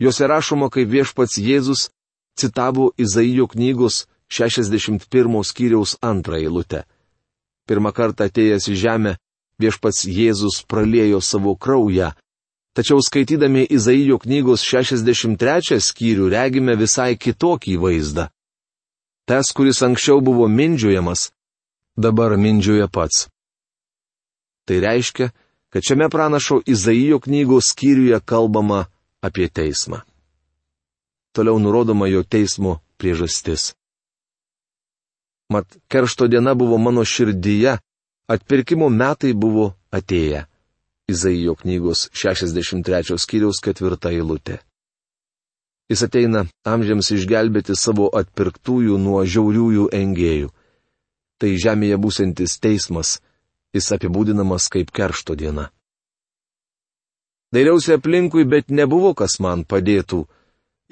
Jose 0.02 0.26
rašoma, 0.26 0.70
kaip 0.74 0.88
viešpats 0.90 1.38
Jėzus 1.38 1.90
citavo 2.34 2.90
Izaijo 2.98 3.46
knygos 3.46 4.06
61 4.28 5.44
skyriaus 5.44 5.96
antrą 6.00 6.40
eilutę. 6.40 6.82
Pirmą 7.68 7.92
kartą 7.94 8.26
atėjęs 8.26 8.66
į 8.72 8.74
žemę, 8.78 9.12
viešpats 9.62 10.04
Jėzus 10.10 10.62
pralėjo 10.66 11.20
savo 11.22 11.54
kraują, 11.56 12.10
tačiau 12.74 13.02
skaitydami 13.04 13.66
Izaijo 13.70 14.18
knygos 14.22 14.64
63 14.66 15.78
skyrių 15.78 16.30
regime 16.32 16.74
visai 16.76 17.14
kitokį 17.16 17.76
vaizdą. 17.84 18.28
Tas, 19.28 19.52
kuris 19.54 19.82
anksčiau 19.86 20.20
buvo 20.20 20.48
mindžiojamas, 20.50 21.30
dabar 21.96 22.34
mindžioja 22.36 22.88
pats. 22.90 23.28
Tai 24.66 24.80
reiškia, 24.82 25.30
kad 25.70 25.82
šiame 25.86 26.08
pranašo 26.10 26.60
Izaijo 26.66 27.20
knygos 27.22 27.70
skyriuje 27.70 28.18
kalbama 28.20 28.86
apie 29.22 29.48
teismą. 29.48 30.02
Toliau 31.32 31.58
nurodoma 31.58 32.10
jo 32.10 32.22
teismo 32.22 32.80
priežastis. 32.98 33.72
Mat, 35.52 35.76
keršto 35.92 36.28
diena 36.32 36.54
buvo 36.54 36.78
mano 36.78 37.04
širdyje, 37.04 37.76
atpirkimo 38.34 38.88
metai 38.88 39.32
buvo 39.36 39.72
atėję. 39.92 40.46
Izaijo 41.12 41.54
knygos 41.60 42.08
63 42.16 43.18
skyriaus 43.20 43.60
ketvirta 43.64 44.12
eilutė. 44.14 44.62
Jis 45.90 46.06
ateina 46.06 46.46
amžiams 46.64 47.10
išgelbėti 47.16 47.76
savo 47.76 48.06
atpirktųjų 48.20 48.96
nuo 49.02 49.20
žiauriųjų 49.34 49.90
engėjų. 49.98 50.48
Tai 51.42 51.50
žemėje 51.64 51.98
būsintis 52.04 52.54
teismas, 52.62 53.18
jis 53.76 53.90
apibūdinamas 53.96 54.70
kaip 54.72 54.92
keršto 54.94 55.36
diena. 55.36 55.68
Dairiausi 57.52 57.92
aplinkui, 57.98 58.46
bet 58.48 58.70
nebuvo 58.70 59.12
kas 59.12 59.36
man 59.44 59.66
padėtų. 59.68 60.22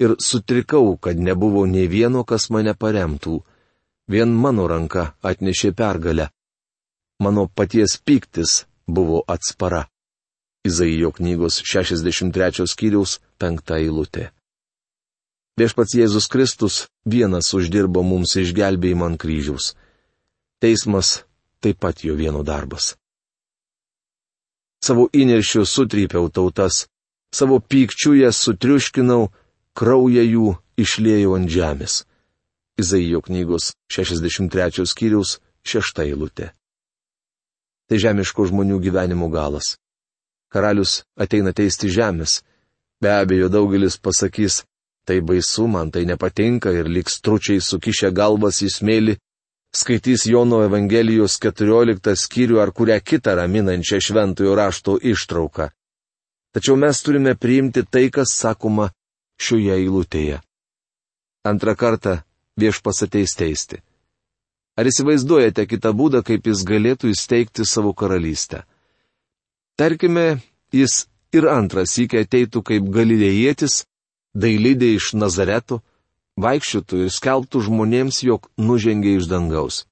Ir 0.01 0.13
sutrikau, 0.21 0.97
kad 0.97 1.17
nebuvo 1.17 1.65
nei 1.65 1.87
vieno, 1.89 2.21
kas 2.27 2.49
mane 2.53 2.75
paremtų. 2.77 3.39
Vien 4.09 4.33
mano 4.33 4.67
ranka 4.67 5.13
atnešė 5.21 5.73
pergalę. 5.77 6.29
Mano 7.21 7.47
paties 7.47 7.97
piktis 8.01 8.65
buvo 8.87 9.23
atspara. 9.27 9.87
Izaijo 10.65 11.11
knygos 11.11 11.61
63 11.65 12.67
skyriaus 12.69 13.19
5 13.41 13.73
eilutė. 13.77 14.29
Viešpats 15.57 15.93
Jėzus 15.97 16.29
Kristus 16.31 16.87
vienas 17.05 17.53
uždirbo 17.53 18.03
mums 18.05 18.35
išgelbėjimą 18.39 19.11
ant 19.11 19.19
kryžiaus. 19.21 19.73
Teismas 20.61 21.23
taip 21.61 21.79
pat 21.81 22.03
jo 22.05 22.15
vieno 22.17 22.43
darbas. 22.45 22.95
Savo 24.81 25.09
įniršiu 25.13 25.65
sutrypiau 25.65 26.29
tautas, 26.33 26.87
savo 27.33 27.59
pykčiu 27.59 28.15
jas 28.17 28.39
sutriuškinau, 28.41 29.29
kraują 29.77 30.23
jų 30.25 30.55
išlėjau 30.81 31.35
ant 31.37 31.49
žemės. 31.53 32.01
Izaijo 32.79 33.21
knygos 33.21 33.73
63 33.91 34.87
skyriaus 34.87 35.39
6 35.67 36.03
eilutė. 36.05 36.51
Tai 37.89 37.97
žemiško 37.99 38.47
žmonių 38.47 38.79
gyvenimo 38.79 39.27
galas. 39.29 39.75
Karalius 40.51 41.01
ateina 41.19 41.51
teisti 41.51 41.91
žemės. 41.91 42.41
Be 43.01 43.11
abejo, 43.11 43.49
daugelis 43.49 43.97
pasakys, 43.97 44.61
Tai 45.05 45.21
baisu, 45.21 45.67
man 45.67 45.89
tai 45.91 46.05
nepatinka 46.05 46.71
ir 46.71 46.85
liks 46.85 47.21
tručiai 47.25 47.61
sukišę 47.61 48.11
galvas 48.13 48.61
į 48.61 48.69
smėlį, 48.69 49.15
skaitys 49.73 50.27
Jono 50.29 50.61
Evangelijos 50.61 51.39
14 51.41 52.13
skyrių 52.23 52.61
ar 52.61 52.69
kurią 52.77 52.99
kitą 53.01 53.33
raminančią 53.39 53.97
šventojo 53.97 54.53
rašto 54.55 54.99
ištrauką. 55.01 55.71
Tačiau 56.53 56.75
mes 56.77 57.01
turime 57.01 57.33
priimti 57.33 57.81
tai, 57.83 58.09
kas 58.13 58.35
sakoma 58.37 58.91
šioje 59.41 59.79
eilutėje. 59.79 60.37
Antrą 61.49 61.73
kartą 61.73 62.19
viešpas 62.59 63.03
ateis 63.05 63.35
teisti. 63.37 63.81
Ar 64.79 64.87
įsivaizduojate 64.87 65.67
kitą 65.67 65.91
būdą, 65.95 66.23
kaip 66.23 66.47
jis 66.47 66.63
galėtų 66.67 67.11
įsteigti 67.11 67.65
savo 67.67 67.93
karalystę? 67.93 68.63
Tarkime, 69.75 70.41
jis 70.71 71.05
ir 71.35 71.47
antras 71.51 71.97
įkia 71.99 72.23
ateitų 72.25 72.63
kaip 72.63 72.87
galilėjėtis, 72.91 73.83
dailidė 74.33 74.93
iš 74.95 75.11
Nazareto, 75.19 75.81
vaikščiotų 76.39 77.05
ir 77.05 77.13
skelbtų 77.13 77.63
žmonėms, 77.67 78.23
jog 78.23 78.47
nužengė 78.57 79.17
iš 79.19 79.27
dangaus. 79.31 79.85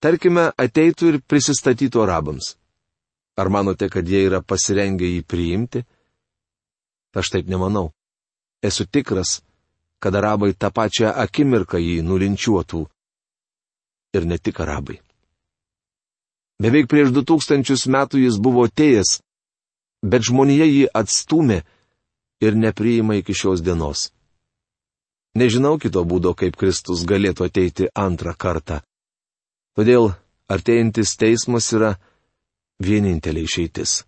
Tarkime, 0.00 0.50
ateitų 0.56 1.12
ir 1.12 1.20
prisistatytų 1.28 2.04
arabams. 2.04 2.54
Ar 3.36 3.48
manote, 3.52 3.88
kad 3.88 4.08
jie 4.08 4.24
yra 4.28 4.40
pasirengę 4.44 5.08
jį 5.08 5.24
priimti? 5.24 5.84
Aš 7.16 7.32
taip 7.32 7.48
nemanau. 7.48 7.90
Esu 8.62 8.84
tikras, 8.84 9.40
kad 10.00 10.16
arabai 10.16 10.54
tą 10.56 10.70
pačią 10.72 11.12
akimirką 11.24 11.78
jį 11.78 12.00
nulinčiuotų. 12.08 12.82
Ir 14.16 14.26
ne 14.26 14.38
tik 14.38 14.60
arabai. 14.64 14.98
Beveik 16.60 16.88
prieš 16.92 17.12
du 17.14 17.22
tūkstančius 17.24 17.86
metų 17.88 18.24
jis 18.24 18.36
buvo 18.36 18.66
atėjęs, 18.68 19.20
bet 20.04 20.26
žmonija 20.28 20.66
jį 20.68 20.88
atstumė 20.92 21.62
ir 22.44 22.56
nepriima 22.56 23.16
iki 23.20 23.36
šios 23.36 23.62
dienos. 23.64 24.10
Nežinau 25.36 25.78
kito 25.78 26.02
būdo, 26.04 26.34
kaip 26.34 26.56
Kristus 26.58 27.06
galėtų 27.06 27.46
ateiti 27.46 27.88
antrą 27.94 28.34
kartą. 28.34 28.80
Todėl 29.78 30.10
artėjantis 30.50 31.14
teismas 31.16 31.70
yra 31.76 31.94
vienintelė 32.82 33.44
išeitis. 33.46 34.02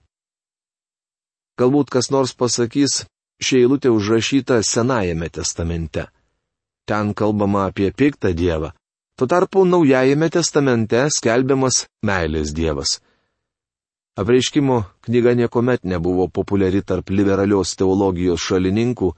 Galbūt 1.61 1.93
kas 1.95 2.11
nors 2.11 2.33
pasakys, 2.35 3.05
ši 3.43 3.63
eilutė 3.63 3.91
užrašyta 3.93 4.63
Senajame 4.63 5.29
testamente. 5.29 6.07
Ten 6.87 7.15
kalbama 7.15 7.67
apie 7.69 7.91
piktą 7.93 8.33
Dievą. 8.35 8.73
Tuo 9.17 9.27
tarpu 9.27 9.65
Naujajame 9.69 10.29
testamente 10.31 11.05
skelbiamas 11.11 11.87
meilės 12.07 12.55
Dievas. 12.57 13.01
Apreiškimo 14.17 14.85
knyga 15.07 15.35
niekuomet 15.35 15.85
nebuvo 15.85 16.29
populiari 16.29 16.83
tarp 16.85 17.11
liberalios 17.11 17.77
teologijos 17.77 18.43
šalininkų, 18.45 19.13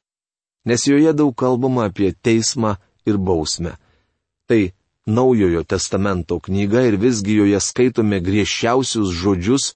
nes 0.71 0.87
joje 0.87 1.13
daug 1.13 1.35
kalbama 1.35 1.89
apie 1.89 2.13
teismą 2.15 2.77
ir 3.07 3.19
bausmę. 3.19 3.75
Tai 4.47 4.63
Naujojo 5.07 5.65
testamento 5.69 6.39
knyga 6.41 6.81
ir 6.89 6.95
visgi 6.97 7.35
joje 7.37 7.59
skaitome 7.61 8.23
griežčiausius 8.25 9.11
žodžius 9.13 9.75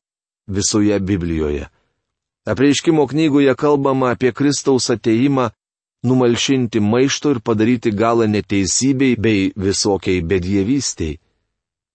visoje 0.48 0.96
Biblijoje. 1.00 1.68
Apreiškimo 2.48 3.06
knygoje 3.06 3.54
kalbama 3.54 4.10
apie 4.10 4.32
Kristaus 4.32 4.90
ateimą 4.90 5.50
numalšinti 6.02 6.80
maišto 6.80 7.30
ir 7.34 7.40
padaryti 7.44 7.90
galą 7.92 8.24
neteisybei 8.34 9.16
bei 9.20 9.52
visokiai 9.56 10.22
bedievystiai. 10.30 11.18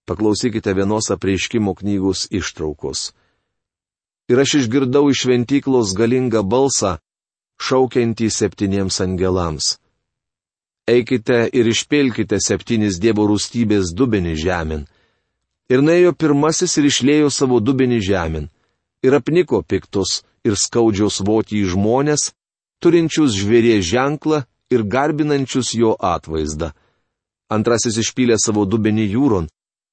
Paklausykite 0.06 0.74
vienos 0.78 1.10
apreiškimo 1.16 1.74
knygos 1.74 2.28
ištraukos. 2.40 3.00
Ir 4.30 4.40
aš 4.44 4.52
išgirdau 4.60 5.10
iš 5.10 5.24
šventyklos 5.24 5.96
galingą 5.98 6.44
balsą, 6.46 7.00
šaukiantį 7.58 8.30
septyniems 8.30 9.00
angelams. 9.02 9.80
Eikite 10.86 11.48
ir 11.50 11.66
išpilkite 11.72 12.38
septynis 12.38 13.00
Dievo 13.02 13.26
rūstybės 13.32 13.90
dubenį 13.98 14.36
žemyn. 14.44 14.86
Ir 15.74 15.82
nuėjo 15.82 16.14
pirmasis 16.14 16.78
ir 16.78 16.92
išlėjo 16.92 17.34
savo 17.34 17.58
dubenį 17.64 18.00
žemyn. 18.06 18.46
Ir 19.02 19.18
apniko 19.18 19.64
piktus 19.64 20.22
ir 20.48 20.56
skaudžios 20.60 21.22
votį 21.26 21.64
žmonės, 21.74 22.32
turinčius 22.84 23.36
žvėries 23.40 23.86
ženklą 23.88 24.44
ir 24.74 24.84
garbinančius 24.84 25.74
jo 25.78 25.96
atvaizdą. 26.00 26.74
Antrasis 27.54 28.00
išpylė 28.02 28.40
savo 28.42 28.66
dubenį 28.66 29.06
jūron, 29.16 29.48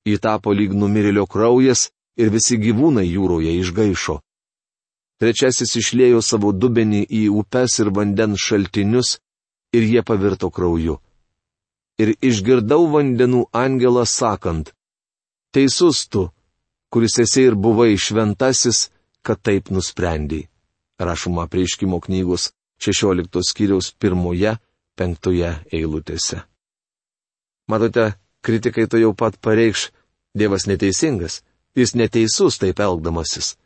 Jį 0.08 0.16
tapo 0.16 0.52
lyg 0.56 0.72
numirėlio 0.72 1.26
kraujas 1.28 1.90
ir 2.16 2.30
visi 2.32 2.56
gyvūnai 2.56 3.04
jūroje 3.04 3.52
išgaišo. 3.60 4.20
trečiasis 5.20 5.76
išlėjo 5.76 6.22
savo 6.24 6.52
dubenį 6.52 7.02
į 7.04 7.22
upes 7.28 7.78
ir 7.82 7.90
vandens 7.92 8.40
šaltinius, 8.40 9.18
ir 9.76 9.82
jie 9.84 10.02
pavirto 10.02 10.48
krauju. 10.48 10.96
Ir 12.00 12.14
išgirdau 12.24 12.86
vandenų 12.88 13.42
angelą 13.52 14.06
sakant, 14.08 14.72
Teisus 15.52 16.08
tu, 16.08 16.30
kuris 16.88 17.18
esi 17.18 17.42
ir 17.42 17.54
buvai 17.54 17.98
šventasis, 17.98 18.88
kad 19.26 19.40
taip 19.42 19.70
nusprendėjai. 19.74 20.48
Rašoma 21.00 21.46
prieškimo 21.48 22.00
knygos 22.04 22.50
16 22.84 23.40
skyriaus 23.48 23.92
pirmoje, 23.96 24.58
penktoje 24.96 25.54
eilutėse. 25.72 26.42
Matote, 27.68 28.12
kritikai 28.44 28.84
to 28.90 29.00
jau 29.00 29.14
pat 29.16 29.38
pareikš, 29.40 29.90
Dievas 30.30 30.68
neteisingas, 30.70 31.40
jis 31.74 31.96
neteisus 31.98 32.60
taip 32.62 32.78
elgdamasis. 32.78 33.56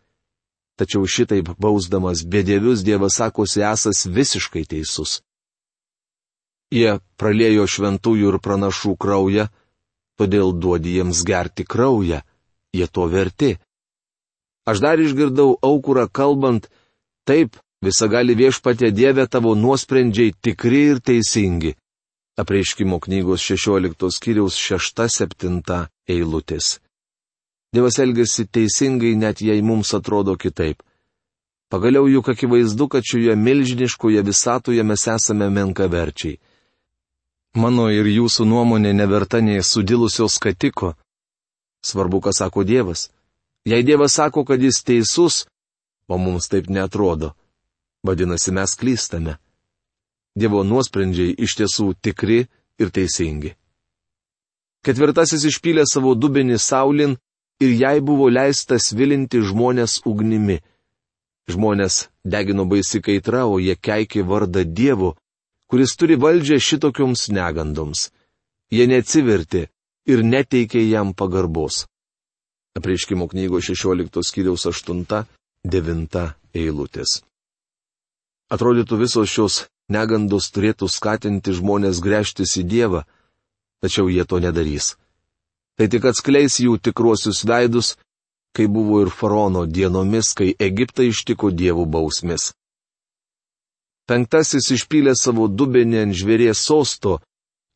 Tačiau 0.81 1.05
šitaip 1.07 1.51
bausdamas 1.61 2.25
bedievius 2.25 2.83
Dievas 2.87 3.19
sakosi 3.21 3.61
esas 3.63 4.07
visiškai 4.09 4.65
teisus. 4.71 5.21
Jie 6.73 6.97
pralėjo 7.21 7.67
šventųjų 7.69 8.33
ir 8.33 8.39
pranašų 8.43 8.95
kraują, 8.97 9.45
todėl 10.19 10.55
duodi 10.57 10.97
jiems 10.97 11.21
gerti 11.29 11.67
kraują, 11.69 12.23
jie 12.75 12.87
to 12.89 13.07
verti. 13.13 13.53
Aš 14.65 14.81
dar 14.81 15.01
išgirdau 15.01 15.59
aukurą 15.63 16.07
kalbant, 16.09 16.71
taip, 17.29 17.59
visagali 17.85 18.37
viešpatė 18.39 18.91
Dieve 18.97 19.27
tavo 19.29 19.55
nuosprendžiai 19.55 20.33
tikri 20.41 20.87
ir 20.93 21.03
teisingi. 21.05 21.75
Apreiškimo 22.41 22.99
knygos 23.05 23.45
16 23.45 24.11
skyriaus 24.17 24.57
6-7 24.59 25.85
eilutės. 26.09 26.79
Dievas 27.75 27.99
elgesi 27.99 28.47
teisingai, 28.47 29.15
net 29.19 29.43
jei 29.43 29.63
mums 29.63 29.93
atrodo 29.95 30.37
kitaip. 30.37 30.83
Pagaliau 31.71 32.07
juk 32.09 32.29
akivaizdu, 32.31 32.89
kad 32.89 33.03
šioje 33.03 33.37
milžiniškoje 33.37 34.23
visatoje 34.23 34.83
mes 34.83 35.07
esame 35.11 35.49
menkaverčiai. 35.51 36.39
Mano 37.55 37.89
ir 37.91 38.07
jūsų 38.11 38.47
nuomonė 38.51 38.93
neverta 38.95 39.41
nei 39.43 39.63
sudilusios 39.63 40.39
skatiko. 40.39 40.95
Svarbu, 41.85 42.21
ką 42.25 42.33
sako 42.35 42.65
Dievas. 42.65 43.11
Jei 43.65 43.83
Dievas 43.83 44.13
sako, 44.13 44.45
kad 44.45 44.63
jis 44.63 44.83
teisus, 44.85 45.47
o 46.09 46.19
mums 46.19 46.49
taip 46.53 46.69
netrodo, 46.69 47.33
vadinasi 48.05 48.53
mes 48.53 48.77
klystame. 48.77 49.39
Dievo 50.37 50.65
nuosprendžiai 50.67 51.37
iš 51.39 51.55
tiesų 51.61 51.95
tikri 52.03 52.43
ir 52.79 52.91
teisingi. 52.91 53.55
Ketvirtasis 54.85 55.47
išpylė 55.49 55.87
savo 55.89 56.13
dubenį 56.19 56.59
saulin 56.61 57.15
ir 57.63 57.71
jai 57.73 58.01
buvo 58.05 58.29
leista 58.29 58.77
svilinti 58.77 59.41
žmonės 59.41 60.03
ugnimi. 60.05 60.59
Žmonės 61.49 62.09
degino 62.25 62.67
baisi 62.69 63.01
kaitra, 63.01 63.47
o 63.47 63.57
jie 63.63 63.77
keikė 63.77 64.27
vardą 64.29 64.65
Dievo, 64.65 65.15
kuris 65.71 65.97
turi 65.97 66.19
valdžią 66.21 66.61
šitokioms 66.61 67.31
negandoms. 67.33 68.11
Jie 68.69 68.85
neatsiverti 68.91 69.69
ir 70.11 70.25
neteikė 70.25 70.85
jam 70.85 71.15
pagarbos. 71.17 71.87
Apreiškimo 72.75 73.29
knygos 73.31 73.69
16 73.71 74.23
skyriaus 74.27 74.67
8-9 74.67 76.25
eilutės. 76.55 77.21
Atrodytų 78.51 78.99
visos 78.99 79.31
šios 79.31 79.61
negandos 79.95 80.51
turėtų 80.51 80.89
skatinti 80.91 81.55
žmonės 81.55 82.01
grėžtis 82.03 82.57
į 82.59 82.65
Dievą, 82.73 83.05
tačiau 83.83 84.11
jie 84.11 84.25
to 84.27 84.41
nedarys. 84.43 84.97
Tai 85.79 85.87
tik 85.91 86.05
atskleis 86.11 86.59
jų 86.63 86.77
tikruosius 86.83 87.45
veidus, 87.47 87.95
kai 88.55 88.67
buvo 88.71 89.01
ir 89.03 89.11
faraono 89.11 89.65
dienomis, 89.67 90.35
kai 90.35 90.55
Egiptą 90.59 91.07
ištiko 91.11 91.51
dievų 91.51 91.87
bausmės. 91.91 92.53
Penktasis 94.07 94.69
išpylė 94.77 95.15
savo 95.17 95.49
dubenį 95.49 96.03
ant 96.03 96.19
žvėries 96.19 96.61
sosto 96.61 97.21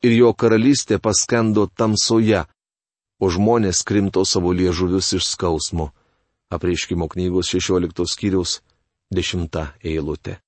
ir 0.05 0.13
jo 0.13 0.29
karalystė 0.33 0.99
paskendo 1.01 1.65
tamsoje, 1.67 2.43
o 3.19 3.29
žmonės 3.29 3.83
krimto 3.83 4.23
savo 4.25 4.51
liežuvius 4.55 5.13
iš 5.19 5.27
skausmo. 5.33 5.91
Apreiškimo 6.49 7.07
knygos 7.11 7.51
16 7.53 8.07
skyriaus 8.07 8.59
10 9.13 9.59
eilutė. 9.83 10.39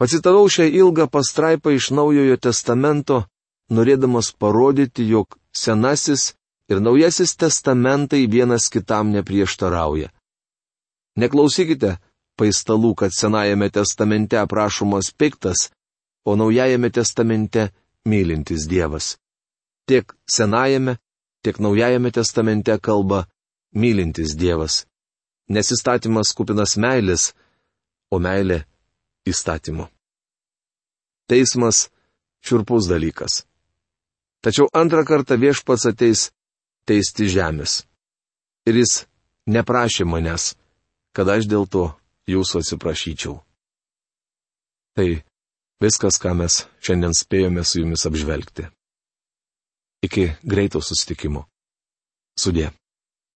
Pacitavau 0.00 0.48
šią 0.48 0.64
ilgą 0.80 1.06
pastraipą 1.12 1.74
iš 1.76 1.90
Naujojo 1.92 2.36
testamento, 2.40 3.24
norėdamas 3.68 4.32
parodyti, 4.32 5.04
jog 5.04 5.36
Senasis 5.52 6.32
ir 6.72 6.80
Naujasis 6.80 7.36
testamentai 7.36 8.24
vienas 8.26 8.70
kitam 8.72 9.10
neprieštarauja. 9.12 10.08
Neklausykite, 11.20 11.98
paistalų, 12.40 12.94
kad 12.96 13.12
Senajame 13.12 13.68
testamente 13.68 14.38
aprašomas 14.40 15.12
piktas, 15.12 15.68
o 16.24 16.36
Naujajame 16.38 16.88
testamente 16.90 17.68
mylintis 18.08 18.64
Dievas. 18.70 19.18
Tiek 19.84 20.14
Senajame, 20.24 20.96
tiek 21.42 21.58
Naujajame 21.58 22.10
testamente 22.10 22.78
kalba 22.78 23.26
mylintis 23.72 24.36
Dievas. 24.36 24.84
Nes 25.48 25.72
įstatymas 25.74 26.34
kupinas 26.36 26.76
meilės, 26.78 27.32
o 28.10 28.18
meilė 28.22 28.64
įstatymu. 29.26 29.88
Teismas 31.30 31.88
šiurpus 32.46 32.88
dalykas. 32.90 33.44
Tačiau 34.42 34.70
antrą 34.72 35.04
kartą 35.04 35.36
viešpats 35.36 35.86
ateis 35.90 36.30
teisti 36.88 37.28
žemės. 37.28 37.84
Ir 38.68 38.80
jis 38.80 39.04
neprašė 39.50 40.06
manęs, 40.08 40.54
kad 41.14 41.28
aš 41.28 41.48
dėl 41.50 41.66
to 41.68 41.90
jūsų 42.30 42.62
atsiprašyčiau. 42.62 43.38
Tai 44.96 45.08
viskas, 45.82 46.18
ką 46.22 46.34
mes 46.38 46.64
šiandien 46.82 47.14
spėjome 47.16 47.64
su 47.64 47.82
jumis 47.82 48.06
apžvelgti. 48.08 48.68
Iki 50.02 50.30
greito 50.42 50.80
susitikimo. 50.80 51.44
Sudė. 52.40 52.70